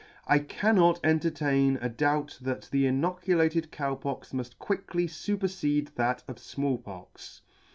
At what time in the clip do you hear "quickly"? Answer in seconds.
4.57-5.05